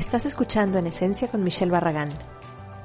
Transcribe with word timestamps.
Estás 0.00 0.24
escuchando 0.24 0.78
En 0.78 0.86
Esencia 0.86 1.28
con 1.28 1.44
Michelle 1.44 1.70
Barragán. 1.70 2.08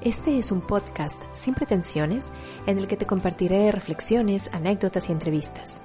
Este 0.02 0.38
es 0.38 0.52
un 0.52 0.60
podcast 0.60 1.18
sin 1.34 1.54
pretensiones 1.54 2.28
en 2.68 2.78
el 2.78 2.90
que 2.90 2.98
te 2.98 3.06
compartiré 3.06 3.72
reflexiones, 3.72 4.50
anécdotas 4.52 5.08
y 5.08 5.14
entrevistas. 5.14 5.80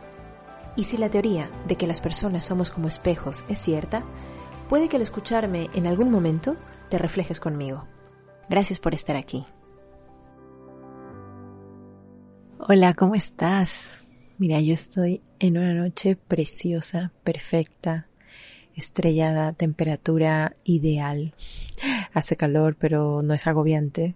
Y 0.76 0.82
si 0.82 0.96
la 0.96 1.08
teoría 1.08 1.48
de 1.68 1.76
que 1.76 1.86
las 1.86 2.00
personas 2.00 2.44
somos 2.44 2.72
como 2.72 2.88
espejos 2.88 3.44
es 3.48 3.60
cierta, 3.60 4.04
puede 4.68 4.88
que 4.88 4.96
al 4.96 5.02
escucharme 5.02 5.70
en 5.72 5.86
algún 5.86 6.10
momento 6.10 6.56
te 6.88 6.98
reflejes 6.98 7.38
conmigo. 7.38 7.86
Gracias 8.48 8.80
por 8.80 8.92
estar 8.92 9.14
aquí. 9.14 9.46
Hola, 12.58 12.92
¿cómo 12.94 13.14
estás? 13.14 14.00
Mira, 14.36 14.58
yo 14.58 14.74
estoy 14.74 15.22
en 15.38 15.58
una 15.58 15.74
noche 15.74 16.16
preciosa, 16.16 17.12
perfecta, 17.22 18.09
estrellada, 18.74 19.52
temperatura 19.52 20.54
ideal. 20.64 21.34
Hace 22.12 22.36
calor, 22.36 22.76
pero 22.78 23.22
no 23.22 23.34
es 23.34 23.46
agobiante. 23.46 24.14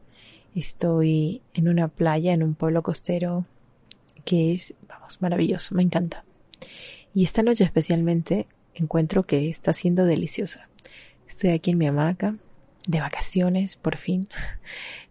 Estoy 0.54 1.42
en 1.54 1.68
una 1.68 1.88
playa, 1.88 2.32
en 2.32 2.42
un 2.42 2.54
pueblo 2.54 2.82
costero 2.82 3.46
que 4.24 4.52
es, 4.52 4.74
vamos, 4.88 5.20
maravilloso, 5.20 5.74
me 5.74 5.82
encanta. 5.82 6.24
Y 7.12 7.24
esta 7.24 7.42
noche 7.42 7.64
especialmente 7.64 8.46
encuentro 8.74 9.24
que 9.24 9.48
está 9.48 9.72
siendo 9.72 10.04
deliciosa. 10.04 10.68
Estoy 11.26 11.50
aquí 11.50 11.70
en 11.70 11.78
mi 11.78 11.86
hamaca, 11.86 12.36
de 12.86 13.00
vacaciones, 13.00 13.76
por 13.76 13.96
fin. 13.96 14.28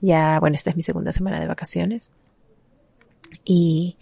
Ya, 0.01 0.37
bueno, 0.41 0.55
esta 0.55 0.69
es 0.69 0.75
mi 0.75 0.83
segunda 0.83 1.13
semana 1.13 1.39
de 1.39 1.47
vacaciones. 1.47 2.09
Y 3.45 3.95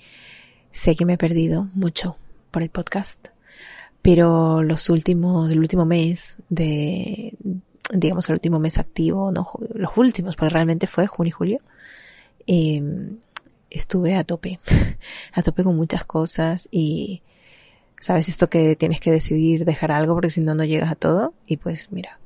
sé 0.72 0.96
que 0.96 1.06
me 1.06 1.14
he 1.14 1.18
perdido 1.18 1.70
mucho 1.76 2.18
por 2.50 2.64
el 2.64 2.70
podcast 2.70 3.31
pero 4.02 4.64
los 4.64 4.90
últimos, 4.90 5.52
el 5.52 5.60
último 5.60 5.86
mes 5.86 6.38
de, 6.50 7.38
digamos, 7.94 8.28
el 8.30 8.34
último 8.34 8.60
mes 8.60 8.78
activo, 8.78 9.32
no, 9.32 9.52
los 9.74 9.92
últimos, 9.96 10.36
porque 10.36 10.54
realmente 10.54 10.88
fue 10.88 11.08
junio 11.08 11.30
y 11.30 11.32
julio, 11.32 11.60
eh, 12.48 12.82
estuve 13.70 14.16
a 14.16 14.24
tope, 14.24 14.60
a 15.34 15.42
tope 15.42 15.64
con 15.64 15.76
muchas 15.76 16.06
cosas 16.06 16.68
y, 16.72 17.22
sabes, 18.00 18.28
esto 18.28 18.50
que 18.50 18.76
tienes 18.76 19.00
que 19.00 19.12
decidir 19.12 19.66
dejar 19.66 19.92
algo 19.92 20.16
porque 20.16 20.30
si 20.30 20.42
no, 20.42 20.56
no 20.56 20.66
llegas 20.66 20.92
a 20.92 20.96
todo 20.96 21.34
y 21.48 21.58
pues 21.58 21.92
mira, 21.92 22.20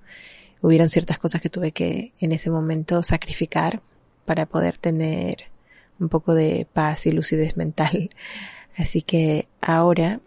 hubieron 0.62 0.90
ciertas 0.90 1.20
cosas 1.20 1.42
que 1.42 1.50
tuve 1.50 1.72
que 1.72 2.14
en 2.20 2.32
ese 2.32 2.50
momento 2.50 3.04
sacrificar 3.04 3.82
para 4.26 4.46
poder 4.46 4.78
tener 4.78 5.52
un 6.00 6.10
poco 6.10 6.34
de 6.34 6.68
paz 6.72 7.06
y 7.06 7.12
lucidez 7.12 7.58
mental. 7.58 8.10
Así 8.76 9.02
que 9.02 9.48
ahora 9.62 10.20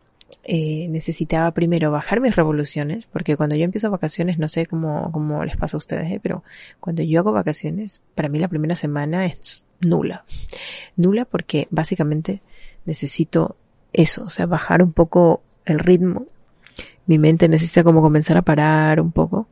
eh, 0.51 0.89
necesitaba 0.89 1.51
primero 1.51 1.91
bajar 1.91 2.23
mis 2.23 2.35
revoluciones, 2.35 3.05
porque 3.13 3.37
cuando 3.37 3.55
yo 3.55 3.65
empiezo 3.65 3.91
vacaciones, 3.91 4.39
no 4.39 4.49
sé 4.49 4.65
cómo, 4.65 5.13
cómo 5.13 5.45
les 5.45 5.59
pasa 5.59 5.77
a 5.77 5.79
ustedes, 5.79 6.11
¿eh? 6.11 6.21
pero 6.23 6.43
cuando 6.81 7.03
yo 7.03 7.21
hago 7.21 7.33
vacaciones, 7.33 8.01
para 8.15 8.31
mí 8.31 8.39
la 8.39 8.49
primera 8.49 8.75
semana 8.75 9.27
es 9.27 9.67
nula. 9.83 10.25
Nula 10.97 11.27
porque 11.27 11.69
básicamente 11.71 12.41
necesito 12.87 13.57
eso, 13.93 14.25
o 14.25 14.31
sea, 14.31 14.47
bajar 14.47 14.83
un 14.83 14.95
poco 14.95 15.43
el 15.67 15.81
ritmo. 15.81 16.25
Mi 17.05 17.19
mente 17.19 17.47
necesita 17.51 17.85
como 17.85 18.01
comenzar 18.01 18.39
a 18.39 18.43
parar 18.43 19.03
un 19.03 19.13
poco. 19.13 19.49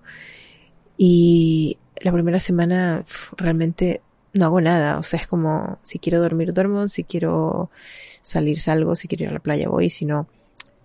Y 0.97 1.77
la 2.01 2.11
primera 2.11 2.41
semana 2.41 3.05
realmente 3.37 4.01
no 4.33 4.47
hago 4.47 4.63
nada, 4.63 4.97
o 4.97 5.03
sea, 5.03 5.21
es 5.21 5.27
como 5.27 5.79
si 5.83 5.99
quiero 5.99 6.23
dormir 6.23 6.55
duermo, 6.55 6.89
si 6.89 7.05
quiero 7.05 7.71
salir 8.23 8.59
salgo, 8.59 8.95
si 8.95 9.09
quiero 9.09 9.25
ir 9.25 9.31
a 9.31 9.35
la 9.35 9.41
playa 9.41 9.69
voy, 9.69 9.91
si 9.91 10.07
no 10.07 10.27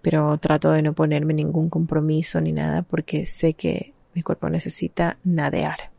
pero 0.02 0.38
trato 0.38 0.72
de 0.72 0.82
no 0.82 0.94
ponerme 0.94 1.34
ningún 1.34 1.70
compromiso 1.70 2.42
ni 2.42 2.52
nada 2.52 2.82
porque 2.84 3.26
sé 3.26 3.54
que 3.54 3.94
mi 4.14 4.22
cuerpo 4.24 4.50
necesita 4.50 5.18
nadear. 5.24 5.92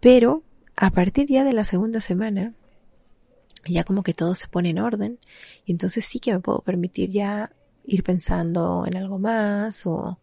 Pero 0.00 0.42
a 0.76 0.90
partir 0.90 1.26
ya 1.28 1.44
de 1.44 1.52
la 1.52 1.64
segunda 1.64 2.00
semana, 2.00 2.54
ya 3.66 3.84
como 3.84 4.02
que 4.02 4.14
todo 4.14 4.34
se 4.34 4.48
pone 4.48 4.70
en 4.70 4.78
orden 4.78 5.18
y 5.64 5.72
entonces 5.72 6.04
sí 6.04 6.20
que 6.20 6.32
me 6.32 6.40
puedo 6.40 6.60
permitir 6.60 7.10
ya 7.10 7.52
ir 7.84 8.02
pensando 8.04 8.84
en 8.86 8.96
algo 8.96 9.18
más 9.18 9.86
o 9.86 10.18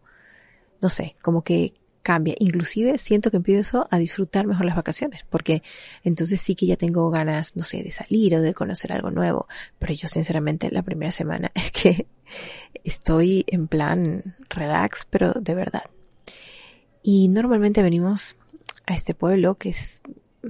no 0.80 0.88
sé, 0.88 1.16
como 1.22 1.42
que 1.42 1.74
cambia. 2.06 2.36
Inclusive 2.38 2.98
siento 2.98 3.32
que 3.32 3.38
empiezo 3.38 3.88
a 3.90 3.98
disfrutar 3.98 4.46
mejor 4.46 4.64
las 4.64 4.76
vacaciones, 4.76 5.24
porque 5.28 5.64
entonces 6.04 6.40
sí 6.40 6.54
que 6.54 6.64
ya 6.64 6.76
tengo 6.76 7.10
ganas, 7.10 7.56
no 7.56 7.64
sé, 7.64 7.82
de 7.82 7.90
salir 7.90 8.32
o 8.36 8.40
de 8.40 8.54
conocer 8.54 8.92
algo 8.92 9.10
nuevo. 9.10 9.48
Pero 9.80 9.92
yo 9.92 10.06
sinceramente 10.06 10.70
la 10.70 10.84
primera 10.84 11.10
semana 11.10 11.50
es 11.56 11.72
que 11.72 12.06
estoy 12.84 13.44
en 13.48 13.66
plan 13.66 14.36
relax, 14.48 15.04
pero 15.10 15.32
de 15.32 15.56
verdad. 15.56 15.90
Y 17.02 17.26
normalmente 17.28 17.82
venimos 17.82 18.36
a 18.86 18.94
este 18.94 19.14
pueblo 19.14 19.56
que 19.56 19.70
es 19.70 20.00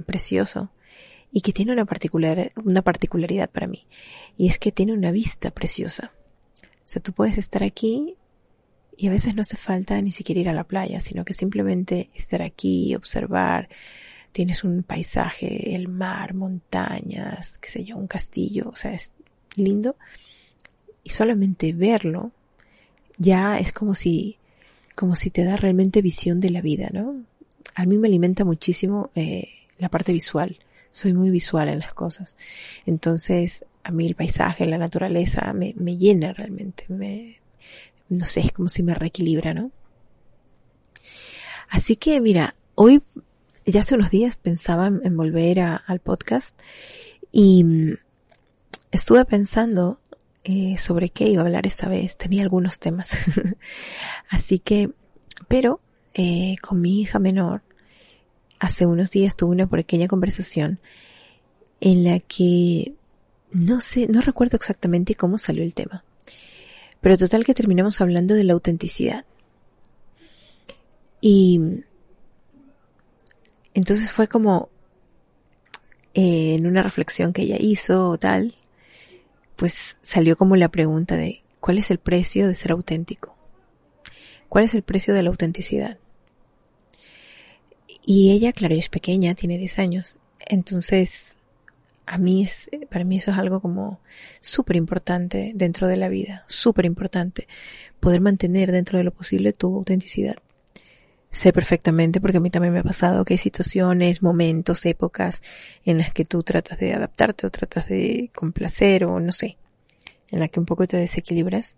precioso 0.05 0.69
y 1.31 1.41
que 1.41 1.53
tiene 1.53 1.71
una 1.71 1.85
particular, 1.85 2.51
una 2.63 2.83
particularidad 2.83 3.49
para 3.49 3.65
mí. 3.65 3.87
Y 4.37 4.47
es 4.47 4.59
que 4.59 4.71
tiene 4.71 4.93
una 4.93 5.09
vista 5.09 5.49
preciosa. 5.49 6.11
O 6.61 6.67
sea, 6.83 7.01
tú 7.01 7.13
puedes 7.13 7.39
estar 7.39 7.63
aquí 7.63 8.15
y 8.97 9.07
a 9.07 9.11
veces 9.11 9.35
no 9.35 9.43
hace 9.43 9.57
falta 9.57 10.01
ni 10.01 10.11
siquiera 10.11 10.41
ir 10.41 10.49
a 10.49 10.53
la 10.53 10.63
playa, 10.63 10.99
sino 10.99 11.23
que 11.23 11.33
simplemente 11.33 12.09
estar 12.15 12.41
aquí, 12.41 12.95
observar. 12.95 13.69
Tienes 14.31 14.63
un 14.63 14.81
paisaje, 14.83 15.75
el 15.75 15.87
mar, 15.87 16.33
montañas, 16.33 17.59
qué 17.59 17.69
sé 17.69 17.83
yo, 17.85 17.95
un 17.95 18.07
castillo, 18.07 18.69
o 18.69 18.75
sea, 18.75 18.93
es 18.93 19.13
lindo. 19.55 19.95
Y 21.03 21.11
solamente 21.11 21.73
verlo 21.73 22.31
ya 23.17 23.59
es 23.59 23.71
como 23.71 23.93
si, 23.93 24.37
como 24.95 25.15
si 25.15 25.29
te 25.29 25.43
da 25.43 25.55
realmente 25.57 26.01
visión 26.01 26.39
de 26.39 26.49
la 26.49 26.61
vida, 26.61 26.89
¿no? 26.91 27.23
A 27.75 27.85
mí 27.85 27.97
me 27.97 28.07
alimenta 28.07 28.45
muchísimo 28.45 29.11
eh, 29.13 29.47
la 29.77 29.89
parte 29.89 30.11
visual. 30.11 30.57
Soy 30.91 31.13
muy 31.13 31.29
visual 31.29 31.69
en 31.69 31.79
las 31.79 31.93
cosas. 31.93 32.35
Entonces, 32.87 33.63
a 33.83 33.91
mí 33.91 34.07
el 34.07 34.15
paisaje, 34.15 34.65
la 34.65 34.79
naturaleza 34.79 35.53
me, 35.53 35.75
me 35.77 35.97
llena 35.97 36.33
realmente, 36.33 36.85
me, 36.89 37.39
no 38.09 38.25
sé, 38.25 38.41
es 38.41 38.51
como 38.51 38.69
si 38.69 38.83
me 38.83 38.93
reequilibra, 38.93 39.53
¿no? 39.53 39.71
Así 41.69 41.95
que 41.95 42.21
mira, 42.21 42.55
hoy, 42.75 43.03
ya 43.65 43.81
hace 43.81 43.95
unos 43.95 44.09
días 44.09 44.35
pensaba 44.37 44.87
en, 44.87 45.17
volver 45.17 45.59
al 45.59 45.99
podcast 45.99 46.59
y 47.31 47.63
mm, 47.63 47.97
estuve 48.91 49.25
pensando 49.25 49.99
eh, 50.43 50.77
sobre 50.77 51.09
qué 51.09 51.25
iba 51.25 51.41
a 51.41 51.45
hablar 51.45 51.67
esta 51.67 51.89
vez. 51.89 52.15
Tenía 52.15 52.43
algunos 52.43 52.79
temas. 52.79 53.09
Así 54.29 54.59
que, 54.59 54.91
pero 55.47 55.81
eh, 56.13 56.55
con 56.61 56.79
mi 56.79 57.01
hija 57.01 57.19
menor, 57.19 57.63
hace 58.59 58.85
unos 58.85 59.11
días 59.11 59.35
tuve 59.35 59.51
una 59.51 59.67
pequeña 59.67 60.07
conversación 60.07 60.79
en 61.81 62.03
la 62.03 62.19
que 62.19 62.93
no 63.51 63.81
sé, 63.81 64.07
no 64.07 64.21
recuerdo 64.21 64.57
exactamente 64.57 65.15
cómo 65.15 65.37
salió 65.37 65.63
el 65.63 65.73
tema. 65.73 66.03
Pero 67.01 67.17
total 67.17 67.45
que 67.45 67.53
terminamos 67.53 68.01
hablando 68.01 68.35
de 68.35 68.43
la 68.43 68.53
autenticidad. 68.53 69.25
Y 71.21 71.83
entonces 73.73 74.11
fue 74.11 74.27
como 74.27 74.69
eh, 76.13 76.55
en 76.55 76.65
una 76.65 76.83
reflexión 76.83 77.31
que 77.31 77.43
ella 77.43 77.57
hizo 77.59 78.09
o 78.09 78.17
tal, 78.17 78.55
pues 79.55 79.97
salió 80.01 80.35
como 80.35 80.55
la 80.55 80.69
pregunta 80.69 81.15
de 81.15 81.43
¿cuál 81.59 81.77
es 81.77 81.91
el 81.91 81.99
precio 81.99 82.47
de 82.47 82.55
ser 82.55 82.71
auténtico? 82.71 83.35
¿Cuál 84.49 84.65
es 84.65 84.73
el 84.73 84.83
precio 84.83 85.13
de 85.13 85.23
la 85.23 85.29
autenticidad? 85.29 85.99
Y 88.05 88.31
ella, 88.31 88.53
claro, 88.53 88.73
ella 88.73 88.83
es 88.83 88.89
pequeña, 88.89 89.35
tiene 89.35 89.57
10 89.57 89.79
años, 89.79 90.17
entonces 90.47 91.36
a 92.07 92.17
mí 92.17 92.43
es, 92.43 92.69
para 92.89 93.03
mí 93.03 93.17
eso 93.17 93.31
es 93.31 93.37
algo 93.37 93.61
como 93.61 93.99
súper 94.39 94.77
importante 94.77 95.51
dentro 95.53 95.87
de 95.87 95.97
la 95.97 96.07
vida, 96.07 96.45
súper 96.47 96.85
importante, 96.85 97.47
poder 97.99 98.21
mantener 98.21 98.71
dentro 98.71 98.97
de 98.97 99.03
lo 99.03 99.11
posible 99.11 99.51
tu 99.53 99.75
autenticidad. 99.75 100.37
Sé 101.29 101.51
perfectamente, 101.51 102.21
porque 102.21 102.37
a 102.37 102.39
mí 102.39 102.49
también 102.49 102.73
me 102.73 102.79
ha 102.79 102.83
pasado 102.83 103.25
que 103.25 103.33
hay 103.33 103.37
situaciones, 103.37 104.23
momentos, 104.23 104.85
épocas 104.85 105.41
en 105.83 105.97
las 105.97 106.13
que 106.13 106.23
tú 106.23 106.41
tratas 106.43 106.79
de 106.79 106.93
adaptarte 106.93 107.45
o 107.45 107.49
tratas 107.49 107.89
de 107.89 108.31
complacer 108.33 109.03
o 109.03 109.19
no 109.19 109.33
sé, 109.33 109.57
en 110.31 110.39
la 110.39 110.47
que 110.47 110.61
un 110.61 110.65
poco 110.65 110.87
te 110.87 110.95
desequilibras 110.95 111.75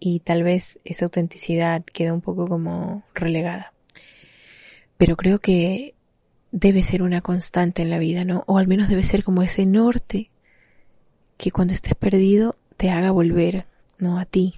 y 0.00 0.20
tal 0.20 0.42
vez 0.42 0.78
esa 0.84 1.04
autenticidad 1.04 1.84
queda 1.84 2.14
un 2.14 2.22
poco 2.22 2.48
como 2.48 3.04
relegada. 3.14 3.74
Pero 4.96 5.16
creo 5.16 5.38
que 5.38 5.95
debe 6.52 6.82
ser 6.82 7.02
una 7.02 7.20
constante 7.20 7.82
en 7.82 7.90
la 7.90 7.98
vida, 7.98 8.24
¿no? 8.24 8.44
O 8.46 8.58
al 8.58 8.68
menos 8.68 8.88
debe 8.88 9.02
ser 9.02 9.24
como 9.24 9.42
ese 9.42 9.66
norte 9.66 10.30
que 11.36 11.50
cuando 11.50 11.74
estés 11.74 11.94
perdido 11.94 12.56
te 12.76 12.90
haga 12.90 13.10
volver, 13.10 13.66
¿no? 13.98 14.18
A 14.18 14.24
ti. 14.24 14.54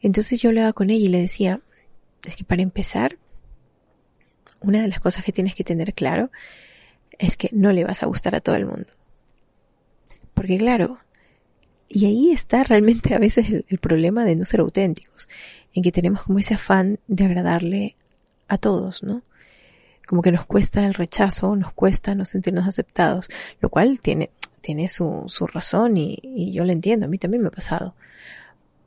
Entonces 0.00 0.40
yo 0.40 0.50
hablaba 0.50 0.72
con 0.72 0.90
ella 0.90 1.06
y 1.06 1.08
le 1.08 1.20
decía, 1.20 1.60
es 2.24 2.36
que 2.36 2.44
para 2.44 2.62
empezar, 2.62 3.18
una 4.60 4.80
de 4.80 4.88
las 4.88 5.00
cosas 5.00 5.24
que 5.24 5.32
tienes 5.32 5.54
que 5.54 5.64
tener 5.64 5.94
claro 5.94 6.30
es 7.18 7.36
que 7.36 7.50
no 7.52 7.72
le 7.72 7.84
vas 7.84 8.02
a 8.02 8.06
gustar 8.06 8.34
a 8.34 8.40
todo 8.40 8.56
el 8.56 8.66
mundo. 8.66 8.92
Porque 10.32 10.58
claro, 10.58 10.98
y 11.88 12.06
ahí 12.06 12.30
está 12.30 12.64
realmente 12.64 13.14
a 13.14 13.18
veces 13.18 13.50
el, 13.50 13.64
el, 13.68 13.78
problema 13.78 14.24
de 14.24 14.36
no 14.36 14.44
ser 14.44 14.60
auténticos, 14.60 15.28
en 15.74 15.82
que 15.82 15.92
tenemos 15.92 16.22
como 16.22 16.38
ese 16.38 16.54
afán 16.54 16.98
de 17.06 17.24
agradarle 17.24 17.96
a 18.48 18.58
todos, 18.58 19.02
¿no? 19.02 19.22
Como 20.06 20.22
que 20.22 20.32
nos 20.32 20.46
cuesta 20.46 20.86
el 20.86 20.94
rechazo, 20.94 21.56
nos 21.56 21.72
cuesta 21.72 22.14
no 22.14 22.24
sentirnos 22.24 22.66
aceptados, 22.66 23.28
lo 23.60 23.70
cual 23.70 24.00
tiene, 24.00 24.30
tiene 24.60 24.88
su, 24.88 25.24
su 25.28 25.46
razón 25.46 25.96
y, 25.96 26.18
y 26.22 26.52
yo 26.52 26.64
lo 26.64 26.72
entiendo, 26.72 27.06
a 27.06 27.08
mí 27.08 27.18
también 27.18 27.42
me 27.42 27.48
ha 27.48 27.52
pasado. 27.52 27.94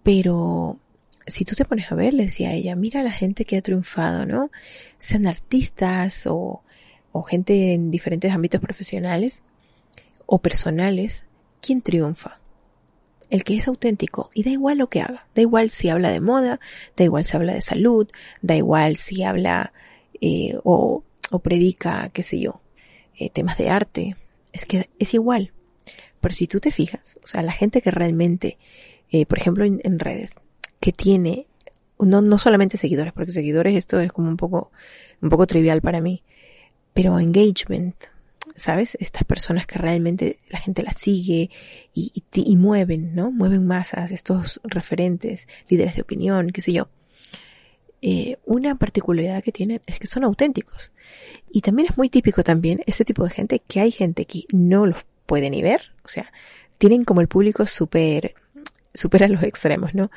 Pero 0.04 0.80
si 1.28 1.44
tú 1.44 1.56
te 1.56 1.66
pones 1.66 1.92
a 1.92 1.96
ver, 1.96 2.14
le 2.14 2.24
decía 2.24 2.54
ella, 2.54 2.76
mira 2.76 3.02
a 3.02 3.04
la 3.04 3.12
gente 3.12 3.46
que 3.46 3.58
ha 3.58 3.62
triunfado, 3.62 4.26
¿no? 4.26 4.50
Sean 4.98 5.28
artistas 5.28 6.26
o, 6.26 6.64
o 7.12 7.24
gente 7.24 7.74
en 7.74 7.92
diferentes 7.92 8.32
ámbitos 8.32 8.62
profesionales 8.62 9.44
o 10.26 10.40
personales, 10.40 11.26
¿quién 11.62 11.82
triunfa? 11.82 12.40
El 13.30 13.44
que 13.44 13.56
es 13.56 13.68
auténtico 13.68 14.32
y 14.34 14.44
da 14.44 14.52
igual 14.52 14.78
lo 14.78 14.88
que 14.88 15.02
haga, 15.02 15.28
da 15.36 15.42
igual 15.42 15.70
si 15.70 15.90
habla 15.90 16.12
de 16.12 16.22
moda, 16.22 16.62
da 16.96 17.04
igual 17.04 17.26
si 17.26 17.36
habla 17.36 17.54
de 17.54 17.62
salud, 17.62 18.08
da 18.42 18.56
igual 18.56 18.96
si 18.96 19.24
habla 19.24 19.74
eh, 20.22 20.58
o, 20.64 21.04
o, 21.32 21.40
predica, 21.40 22.10
qué 22.10 22.24
sé 22.24 22.40
yo, 22.40 22.62
eh, 23.18 23.30
temas 23.30 23.58
de 23.58 23.70
arte, 23.70 24.16
es 24.54 24.66
que 24.66 24.90
es 25.00 25.14
igual. 25.14 25.54
Pero 26.20 26.34
si 26.34 26.48
tú 26.48 26.60
te 26.60 26.72
fijas, 26.72 27.20
o 27.24 27.28
sea, 27.28 27.42
la 27.42 27.52
gente 27.52 27.82
que 27.82 27.92
realmente, 27.92 28.58
eh, 29.12 29.26
por 29.26 29.38
ejemplo, 29.38 29.66
en, 29.66 30.00
redes, 30.00 30.36
que 30.80 30.92
tiene 30.92 31.48
no, 32.00 32.22
no 32.22 32.38
solamente 32.38 32.78
seguidores, 32.78 33.14
porque 33.14 33.32
seguidores 33.32 33.76
esto 33.76 34.00
es 34.00 34.12
como 34.12 34.30
un 34.30 34.38
poco, 34.38 34.72
un 35.22 35.30
poco 35.30 35.48
trivial 35.48 35.82
para 35.82 36.02
mí, 36.02 36.24
pero 36.94 37.20
engagement, 37.20 37.96
¿sabes? 38.56 38.98
Estas 39.00 39.24
personas 39.24 39.68
que 39.68 39.80
realmente 39.80 40.40
la 40.50 40.60
gente 40.60 40.84
las 40.84 40.98
sigue 40.98 41.50
y, 41.94 42.12
y, 42.14 42.24
y, 42.34 42.56
mueven, 42.58 43.16
¿no? 43.16 43.32
Mueven 43.32 43.66
masas, 43.66 44.12
estos 44.12 44.60
referentes, 44.64 45.48
líderes 45.70 45.96
de 45.96 46.02
opinión, 46.02 46.50
qué 46.50 46.62
sé 46.62 46.74
yo. 46.74 46.90
Eh, 48.02 48.38
una 48.46 48.78
particularidad 48.78 49.44
que 49.44 49.52
tienen 49.52 49.82
es 49.88 50.00
que 50.00 50.08
son 50.08 50.24
auténticos. 50.24 50.94
Y 51.50 51.62
también 51.62 51.88
es 51.90 51.98
muy 51.98 52.10
típico 52.10 52.44
también 52.44 52.82
ese 52.86 53.04
tipo 53.06 53.24
de 53.24 53.32
gente 53.32 53.60
que 53.60 53.80
hay 53.80 53.92
gente 53.92 54.26
que 54.26 54.44
no 54.52 54.86
los 54.86 55.06
puede 55.26 55.50
ni 55.50 55.62
ver, 55.62 55.94
o 56.04 56.08
sea, 56.08 56.32
tienen 56.78 57.04
como 57.04 57.22
el 57.22 57.28
público 57.28 57.66
súper, 57.66 58.36
supera 58.94 59.28
los 59.28 59.44
extremos, 59.44 59.94
¿no? 59.94 60.12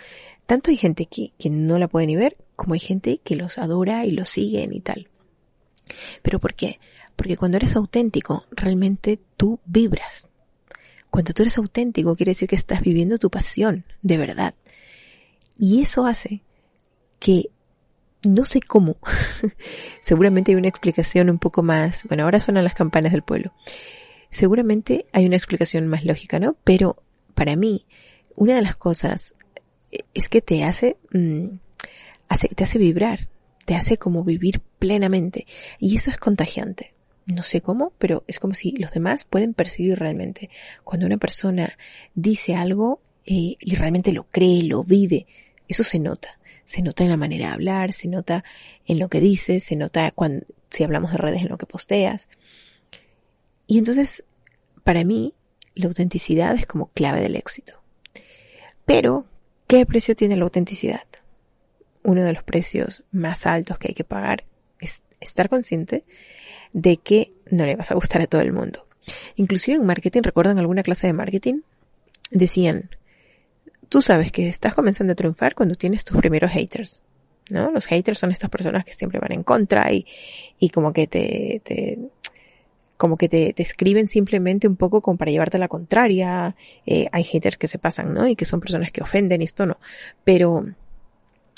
Tanto 0.46 0.70
hay 0.70 0.76
gente 0.76 1.06
que, 1.06 1.32
que 1.38 1.50
no 1.50 1.78
la 1.78 1.88
puede 1.88 2.06
ni 2.06 2.16
ver, 2.16 2.36
como 2.56 2.74
hay 2.74 2.80
gente 2.80 3.20
que 3.24 3.36
los 3.36 3.58
adora 3.58 4.04
y 4.04 4.12
los 4.12 4.28
siguen 4.28 4.72
y 4.72 4.80
tal. 4.80 5.08
¿Pero 6.22 6.38
por 6.38 6.54
qué? 6.54 6.78
Porque 7.16 7.36
cuando 7.36 7.56
eres 7.56 7.76
auténtico, 7.76 8.44
realmente 8.50 9.20
tú 9.36 9.60
vibras. 9.64 10.26
Cuando 11.10 11.32
tú 11.32 11.42
eres 11.42 11.58
auténtico, 11.58 12.16
quiere 12.16 12.30
decir 12.30 12.48
que 12.48 12.56
estás 12.56 12.82
viviendo 12.82 13.18
tu 13.18 13.30
pasión, 13.30 13.84
de 14.02 14.16
verdad. 14.16 14.54
Y 15.56 15.82
eso 15.82 16.06
hace 16.06 16.42
que, 17.18 17.50
no 18.26 18.44
sé 18.44 18.60
cómo, 18.60 18.96
seguramente 20.00 20.52
hay 20.52 20.56
una 20.56 20.68
explicación 20.68 21.30
un 21.30 21.38
poco 21.38 21.62
más, 21.62 22.04
bueno, 22.04 22.24
ahora 22.24 22.40
suenan 22.40 22.64
las 22.64 22.74
campanas 22.74 23.12
del 23.12 23.22
pueblo. 23.22 23.52
Seguramente 24.30 25.06
hay 25.12 25.26
una 25.26 25.36
explicación 25.36 25.86
más 25.88 26.04
lógica, 26.04 26.38
¿no? 26.38 26.56
Pero 26.64 27.02
para 27.34 27.56
mí, 27.56 27.86
una 28.36 28.54
de 28.56 28.62
las 28.62 28.76
cosas 28.76 29.34
es 30.14 30.28
que 30.28 30.40
te 30.40 30.64
hace, 30.64 30.98
mm, 31.12 31.46
hace, 32.28 32.48
te 32.48 32.64
hace 32.64 32.78
vibrar, 32.78 33.28
te 33.64 33.74
hace 33.74 33.98
como 33.98 34.24
vivir 34.24 34.60
plenamente. 34.78 35.46
Y 35.78 35.96
eso 35.96 36.10
es 36.10 36.16
contagiante. 36.16 36.94
No 37.26 37.42
sé 37.42 37.60
cómo, 37.60 37.92
pero 37.98 38.24
es 38.26 38.38
como 38.38 38.54
si 38.54 38.72
los 38.72 38.90
demás 38.90 39.24
pueden 39.24 39.54
percibir 39.54 39.98
realmente. 39.98 40.50
Cuando 40.84 41.06
una 41.06 41.18
persona 41.18 41.76
dice 42.14 42.54
algo 42.54 43.00
eh, 43.26 43.56
y 43.60 43.74
realmente 43.76 44.12
lo 44.12 44.24
cree, 44.24 44.62
lo 44.62 44.84
vive, 44.84 45.26
eso 45.68 45.84
se 45.84 45.98
nota. 45.98 46.39
Se 46.70 46.82
nota 46.82 47.02
en 47.04 47.10
la 47.10 47.16
manera 47.16 47.48
de 47.48 47.52
hablar, 47.54 47.92
se 47.92 48.08
nota 48.08 48.44
en 48.86 48.98
lo 48.98 49.08
que 49.08 49.20
dices, 49.20 49.64
se 49.64 49.76
nota 49.76 50.10
cuando, 50.12 50.46
si 50.68 50.84
hablamos 50.84 51.12
de 51.12 51.18
redes 51.18 51.42
en 51.42 51.48
lo 51.48 51.58
que 51.58 51.66
posteas. 51.66 52.28
Y 53.66 53.78
entonces, 53.78 54.24
para 54.84 55.04
mí, 55.04 55.34
la 55.74 55.86
autenticidad 55.86 56.54
es 56.54 56.66
como 56.66 56.90
clave 56.92 57.20
del 57.20 57.36
éxito. 57.36 57.74
Pero 58.84 59.26
¿Qué 59.70 59.86
precio 59.86 60.16
tiene 60.16 60.36
la 60.36 60.42
autenticidad? 60.42 61.04
Uno 62.02 62.24
de 62.24 62.32
los 62.32 62.42
precios 62.42 63.04
más 63.12 63.46
altos 63.46 63.78
que 63.78 63.86
hay 63.86 63.94
que 63.94 64.02
pagar 64.02 64.42
es 64.80 65.00
estar 65.20 65.48
consciente 65.48 66.02
de 66.72 66.96
que 66.96 67.32
no 67.52 67.64
le 67.64 67.76
vas 67.76 67.92
a 67.92 67.94
gustar 67.94 68.20
a 68.20 68.26
todo 68.26 68.40
el 68.40 68.52
mundo. 68.52 68.88
Inclusive 69.36 69.76
en 69.76 69.86
marketing, 69.86 70.22
¿recuerdan 70.24 70.58
alguna 70.58 70.82
clase 70.82 71.06
de 71.06 71.12
marketing? 71.12 71.60
Decían, 72.32 72.90
tú 73.90 74.00
sabes 74.00 74.32
que 74.32 74.48
estás 74.48 74.74
comenzando 74.74 75.12
a 75.12 75.16
triunfar 75.16 75.54
cuando 75.54 75.74
tienes 75.74 76.04
tus 76.04 76.16
primeros 76.16 76.50
haters. 76.52 77.02
¿No? 77.50 77.72
Los 77.72 77.86
haters 77.86 78.20
son 78.20 78.30
estas 78.30 78.48
personas 78.48 78.84
que 78.84 78.92
siempre 78.92 79.18
van 79.18 79.32
en 79.32 79.42
contra 79.42 79.92
y, 79.92 80.06
y 80.60 80.70
como 80.70 80.92
que 80.92 81.08
te, 81.08 81.60
te 81.64 81.98
como 82.96 83.16
que 83.16 83.28
te, 83.28 83.52
te, 83.52 83.62
escriben 83.62 84.06
simplemente 84.06 84.68
un 84.68 84.76
poco 84.76 85.00
como 85.00 85.18
para 85.18 85.32
llevarte 85.32 85.56
a 85.56 85.60
la 85.60 85.66
contraria. 85.66 86.54
Eh, 86.86 87.08
hay 87.10 87.24
haters 87.24 87.58
que 87.58 87.66
se 87.66 87.80
pasan, 87.80 88.14
¿no? 88.14 88.28
Y 88.28 88.36
que 88.36 88.44
son 88.44 88.60
personas 88.60 88.92
que 88.92 89.02
ofenden 89.02 89.42
y 89.42 89.46
esto 89.46 89.66
no. 89.66 89.78
Pero 90.22 90.64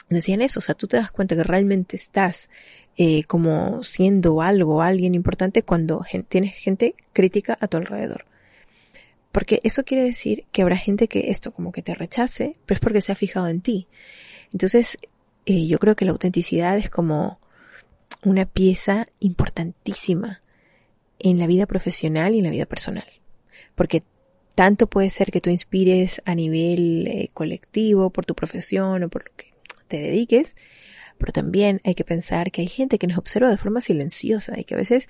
decían 0.09 0.41
eso, 0.41 0.61
o 0.61 0.63
sea, 0.63 0.75
tú 0.75 0.87
te 0.87 0.97
das 0.97 1.11
cuenta 1.11 1.37
que 1.37 1.45
realmente 1.45 1.97
estás 1.97 2.49
eh, 2.97 3.25
como 3.25 3.83
siendo 3.83 4.41
algo, 4.41 4.81
alguien 4.81 5.15
importante 5.15 5.63
cuando 5.63 6.03
tienes 6.29 6.55
gente 6.55 6.95
crítica 7.13 7.59
a 7.61 7.69
tu 7.69 7.77
alrededor. 7.77 8.25
Porque 9.33 9.61
eso 9.65 9.85
quiere 9.85 10.05
decir 10.05 10.45
que 10.53 10.63
habrá 10.63 10.77
gente 10.77 11.09
que 11.09 11.31
esto 11.31 11.53
como 11.53 11.73
que 11.73 11.83
te 11.83 11.95
rechace, 11.95 12.55
pero 12.67 12.77
es 12.77 12.81
porque 12.81 13.01
se 13.01 13.13
ha 13.13 13.17
fijado 13.17 13.49
en 13.49 13.63
ti. 13.63 13.89
Entonces, 14.53 14.99
eh, 15.47 15.67
yo 15.67 15.79
creo 15.79 15.97
que 15.97 16.05
la 16.05 16.13
autenticidad 16.13 16.77
es 16.79 16.91
como 16.91 17.41
una 18.23 18.47
pieza 18.47 19.07
importantísima 19.19 20.41
en 21.19 21.39
la 21.39 21.47
vida 21.47 21.67
profesional 21.67 22.35
y 22.35 22.39
en 22.39 22.45
la 22.45 22.51
vida 22.51 22.67
personal. 22.67 23.07
Porque 23.75 24.03
tanto 24.55 24.87
puede 24.87 25.11
ser 25.11 25.31
que 25.31 25.41
tú 25.41 25.51
inspires 25.51 26.21
a 26.25 26.35
nivel 26.35 27.07
eh, 27.07 27.31
colectivo 27.33 28.11
por 28.11 28.27
tu 28.27 28.35
profesión 28.35 29.03
o 29.03 29.09
por 29.09 29.25
lo 29.25 29.37
que 29.37 29.55
te 29.89 29.99
dediques, 30.01 30.57
pero 31.23 31.33
también 31.33 31.81
hay 31.85 31.95
que 31.95 32.03
pensar 32.03 32.51
que 32.51 32.63
hay 32.63 32.67
gente 32.67 32.99
que 32.99 33.07
nos 33.07 33.17
observa 33.17 33.49
de 33.49 33.57
forma 33.57 33.81
silenciosa 33.81 34.59
y 34.59 34.65
que 34.65 34.75
a 34.75 34.77
veces 34.77 35.07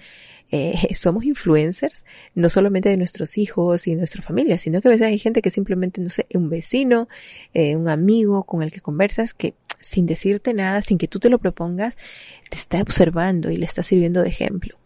eh, 0.50 0.74
somos 0.94 1.24
influencers, 1.24 2.04
no 2.34 2.50
solamente 2.50 2.90
de 2.90 2.98
nuestros 2.98 3.38
hijos 3.38 3.86
y 3.86 3.96
nuestra 3.96 4.20
familia, 4.20 4.58
sino 4.58 4.82
que 4.82 4.88
a 4.88 4.90
veces 4.90 5.06
hay 5.06 5.18
gente 5.18 5.40
que 5.40 5.50
simplemente, 5.50 6.02
no 6.02 6.10
sé, 6.10 6.26
un 6.34 6.50
vecino, 6.50 7.08
eh, 7.54 7.76
un 7.76 7.88
amigo 7.88 8.44
con 8.44 8.62
el 8.62 8.70
que 8.70 8.82
conversas, 8.82 9.32
que 9.32 9.54
sin 9.80 10.04
decirte 10.04 10.52
nada, 10.52 10.82
sin 10.82 10.98
que 10.98 11.08
tú 11.08 11.18
te 11.18 11.30
lo 11.30 11.38
propongas, 11.38 11.96
te 12.50 12.58
está 12.58 12.82
observando 12.82 13.50
y 13.50 13.56
le 13.56 13.64
está 13.64 13.82
sirviendo 13.82 14.20
de 14.20 14.28
ejemplo. 14.28 14.78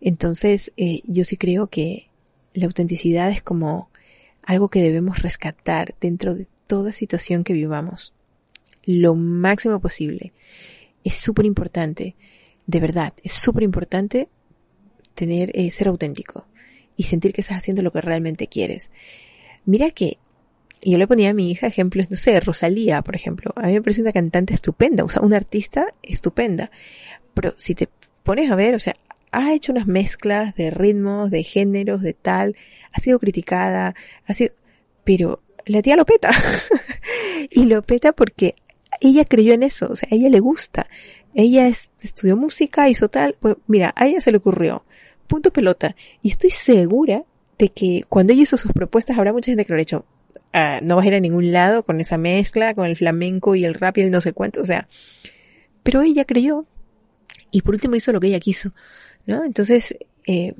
Entonces, 0.00 0.72
eh, 0.76 1.00
yo 1.04 1.24
sí 1.24 1.36
creo 1.36 1.68
que 1.68 2.10
la 2.54 2.66
autenticidad 2.66 3.30
es 3.30 3.40
como 3.40 3.88
algo 4.42 4.68
que 4.68 4.82
debemos 4.82 5.22
rescatar 5.22 5.94
dentro 6.00 6.34
de 6.34 6.48
toda 6.66 6.90
situación 6.90 7.44
que 7.44 7.52
vivamos. 7.52 8.15
Lo 8.86 9.14
máximo 9.14 9.80
posible. 9.80 10.32
Es 11.04 11.14
súper 11.14 11.44
importante. 11.44 12.16
De 12.66 12.80
verdad, 12.80 13.12
es 13.22 13.32
súper 13.32 13.64
importante 13.64 14.28
tener, 15.14 15.50
eh, 15.54 15.70
ser 15.70 15.88
auténtico 15.88 16.46
y 16.96 17.02
sentir 17.04 17.32
que 17.32 17.40
estás 17.42 17.58
haciendo 17.58 17.82
lo 17.82 17.90
que 17.90 18.00
realmente 18.00 18.46
quieres. 18.46 18.90
Mira 19.64 19.90
que 19.90 20.18
yo 20.82 20.98
le 20.98 21.06
ponía 21.08 21.30
a 21.30 21.34
mi 21.34 21.50
hija 21.50 21.66
ejemplos, 21.66 22.10
no 22.10 22.16
sé, 22.16 22.38
Rosalía, 22.40 23.02
por 23.02 23.16
ejemplo. 23.16 23.52
A 23.56 23.66
mí 23.66 23.72
me 23.72 23.82
parece 23.82 24.02
una 24.02 24.12
cantante 24.12 24.54
estupenda, 24.54 25.04
o 25.04 25.08
sea, 25.08 25.22
una 25.22 25.36
artista 25.36 25.86
estupenda. 26.02 26.70
Pero 27.34 27.54
si 27.56 27.74
te 27.74 27.88
pones 28.22 28.50
a 28.50 28.56
ver, 28.56 28.74
o 28.74 28.78
sea, 28.78 28.96
ha 29.32 29.52
hecho 29.52 29.72
unas 29.72 29.86
mezclas 29.86 30.54
de 30.54 30.70
ritmos, 30.70 31.30
de 31.30 31.42
géneros, 31.42 32.02
de 32.02 32.14
tal, 32.14 32.56
ha 32.92 33.00
sido 33.00 33.18
criticada, 33.18 33.94
ha 34.24 34.34
sido, 34.34 34.54
pero 35.04 35.42
la 35.64 35.82
tía 35.82 35.96
lo 35.96 36.06
peta. 36.06 36.30
y 37.50 37.64
lo 37.64 37.82
peta 37.82 38.12
porque 38.12 38.54
ella 39.00 39.24
creyó 39.24 39.54
en 39.54 39.62
eso, 39.62 39.88
o 39.90 39.96
sea, 39.96 40.08
ella 40.10 40.28
le 40.28 40.40
gusta. 40.40 40.88
Ella 41.34 41.68
estudió 41.68 42.36
música, 42.36 42.88
hizo 42.88 43.08
tal, 43.08 43.36
pues 43.38 43.56
mira, 43.66 43.92
a 43.96 44.06
ella 44.06 44.20
se 44.20 44.30
le 44.30 44.38
ocurrió. 44.38 44.84
Punto 45.26 45.52
pelota. 45.52 45.96
Y 46.22 46.30
estoy 46.30 46.50
segura 46.50 47.24
de 47.58 47.68
que 47.70 48.04
cuando 48.08 48.32
ella 48.32 48.42
hizo 48.42 48.56
sus 48.56 48.72
propuestas 48.72 49.18
habrá 49.18 49.32
mucha 49.32 49.50
gente 49.50 49.64
que 49.64 49.72
lo 49.72 49.78
ha 49.78 49.82
hecho. 49.82 50.06
Ah, 50.52 50.80
no 50.82 50.96
vas 50.96 51.04
a 51.04 51.08
ir 51.08 51.14
a 51.14 51.20
ningún 51.20 51.52
lado 51.52 51.84
con 51.84 52.00
esa 52.00 52.16
mezcla, 52.16 52.74
con 52.74 52.86
el 52.86 52.96
flamenco 52.96 53.54
y 53.54 53.64
el 53.64 53.74
rap 53.74 53.98
y 53.98 54.08
no 54.08 54.20
sé 54.20 54.32
cuánto, 54.32 54.62
o 54.62 54.64
sea. 54.64 54.88
Pero 55.82 56.02
ella 56.02 56.24
creyó. 56.24 56.66
Y 57.50 57.62
por 57.62 57.74
último 57.74 57.96
hizo 57.96 58.12
lo 58.12 58.20
que 58.20 58.28
ella 58.28 58.40
quiso. 58.40 58.72
¿no? 59.26 59.44
Entonces, 59.44 59.96
eh, 60.26 60.54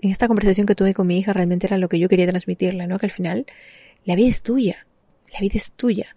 en 0.00 0.10
esta 0.10 0.28
conversación 0.28 0.66
que 0.66 0.74
tuve 0.74 0.94
con 0.94 1.06
mi 1.06 1.18
hija 1.18 1.32
realmente 1.32 1.66
era 1.66 1.78
lo 1.78 1.88
que 1.88 1.98
yo 1.98 2.08
quería 2.08 2.26
transmitirle, 2.26 2.86
¿no? 2.86 2.98
Que 2.98 3.06
al 3.06 3.12
final 3.12 3.46
la 4.04 4.16
vida 4.16 4.28
es 4.28 4.42
tuya, 4.42 4.86
la 5.32 5.40
vida 5.40 5.54
es 5.56 5.72
tuya. 5.72 6.14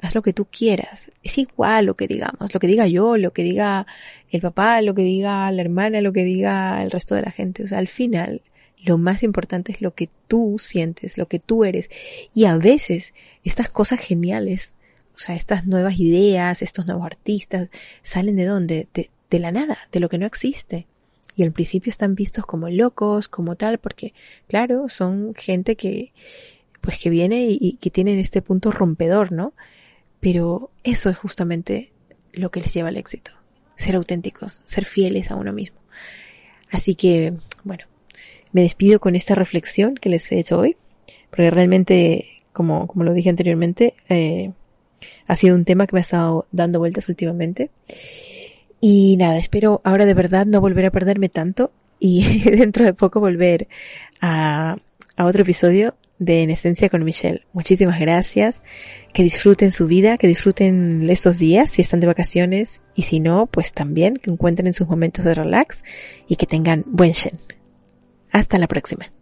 Haz 0.00 0.14
lo 0.14 0.22
que 0.22 0.32
tú 0.32 0.46
quieras. 0.46 1.10
Es 1.22 1.38
igual 1.38 1.86
lo 1.86 1.96
que 1.96 2.06
digamos, 2.06 2.54
lo 2.54 2.60
que 2.60 2.66
diga 2.66 2.86
yo, 2.86 3.16
lo 3.16 3.32
que 3.32 3.42
diga 3.42 3.86
el 4.30 4.40
papá, 4.40 4.80
lo 4.82 4.94
que 4.94 5.02
diga 5.02 5.50
la 5.50 5.60
hermana, 5.60 6.00
lo 6.00 6.12
que 6.12 6.24
diga 6.24 6.82
el 6.82 6.90
resto 6.90 7.14
de 7.14 7.22
la 7.22 7.32
gente. 7.32 7.64
O 7.64 7.66
sea, 7.66 7.78
al 7.78 7.88
final, 7.88 8.42
lo 8.84 8.96
más 8.98 9.22
importante 9.22 9.72
es 9.72 9.80
lo 9.82 9.94
que 9.94 10.08
tú 10.28 10.56
sientes, 10.58 11.18
lo 11.18 11.26
que 11.26 11.40
tú 11.40 11.64
eres. 11.64 11.90
Y 12.32 12.44
a 12.44 12.56
veces, 12.56 13.12
estas 13.44 13.70
cosas 13.70 14.00
geniales, 14.00 14.74
o 15.16 15.18
sea, 15.18 15.34
estas 15.34 15.66
nuevas 15.66 15.98
ideas, 15.98 16.62
estos 16.62 16.86
nuevos 16.86 17.04
artistas, 17.04 17.70
salen 18.02 18.36
de 18.36 18.44
dónde? 18.44 18.88
De, 18.94 19.10
de 19.30 19.38
la 19.40 19.50
nada, 19.50 19.78
de 19.90 20.00
lo 20.00 20.08
que 20.08 20.18
no 20.18 20.26
existe. 20.26 20.86
Y 21.34 21.42
al 21.42 21.52
principio 21.52 21.90
están 21.90 22.14
vistos 22.14 22.46
como 22.46 22.68
locos, 22.68 23.28
como 23.28 23.56
tal, 23.56 23.78
porque, 23.78 24.12
claro, 24.48 24.88
son 24.88 25.34
gente 25.34 25.76
que, 25.76 26.12
pues 26.80 26.98
que 26.98 27.10
viene 27.10 27.46
y, 27.46 27.58
y 27.60 27.72
que 27.74 27.90
tienen 27.90 28.18
este 28.18 28.42
punto 28.42 28.70
rompedor, 28.70 29.32
¿no? 29.32 29.54
Pero 30.20 30.70
eso 30.84 31.10
es 31.10 31.16
justamente 31.16 31.92
lo 32.32 32.50
que 32.50 32.60
les 32.60 32.72
lleva 32.74 32.88
al 32.88 32.96
éxito. 32.96 33.32
Ser 33.76 33.94
auténticos, 33.96 34.60
ser 34.64 34.84
fieles 34.84 35.30
a 35.30 35.36
uno 35.36 35.52
mismo. 35.52 35.78
Así 36.70 36.94
que, 36.94 37.34
bueno, 37.64 37.84
me 38.52 38.62
despido 38.62 39.00
con 39.00 39.14
esta 39.14 39.34
reflexión 39.34 39.94
que 39.94 40.08
les 40.08 40.30
he 40.32 40.38
hecho 40.38 40.58
hoy, 40.58 40.76
porque 41.30 41.50
realmente, 41.50 42.26
como, 42.52 42.86
como 42.86 43.04
lo 43.04 43.12
dije 43.12 43.30
anteriormente, 43.30 43.94
eh, 44.08 44.52
ha 45.26 45.36
sido 45.36 45.54
un 45.54 45.64
tema 45.64 45.86
que 45.86 45.94
me 45.94 46.00
ha 46.00 46.02
estado 46.02 46.46
dando 46.50 46.78
vueltas 46.78 47.08
últimamente. 47.08 47.70
Y 48.80 49.16
nada, 49.16 49.38
espero 49.38 49.80
ahora 49.84 50.06
de 50.06 50.14
verdad 50.14 50.46
no 50.46 50.60
volver 50.60 50.86
a 50.86 50.90
perderme 50.90 51.28
tanto 51.28 51.72
y 51.98 52.40
dentro 52.50 52.84
de 52.84 52.94
poco 52.94 53.20
volver 53.20 53.68
a, 54.20 54.76
a 55.16 55.24
otro 55.26 55.42
episodio 55.42 55.96
de 56.18 56.42
En 56.42 56.50
Esencia 56.50 56.88
con 56.88 57.04
Michelle. 57.04 57.46
Muchísimas 57.52 58.00
gracias. 58.00 58.62
Que 59.12 59.22
disfruten 59.22 59.72
su 59.72 59.86
vida, 59.86 60.18
que 60.18 60.26
disfruten 60.26 61.08
estos 61.10 61.38
días 61.38 61.70
si 61.70 61.82
están 61.82 62.00
de 62.00 62.06
vacaciones 62.06 62.80
y 62.94 63.02
si 63.02 63.20
no, 63.20 63.46
pues 63.46 63.72
también 63.72 64.16
que 64.16 64.30
encuentren 64.30 64.72
sus 64.72 64.88
momentos 64.88 65.24
de 65.24 65.34
relax 65.34 65.84
y 66.26 66.36
que 66.36 66.46
tengan 66.46 66.84
buen 66.86 67.12
Shen. 67.12 67.38
Hasta 68.30 68.58
la 68.58 68.68
próxima. 68.68 69.12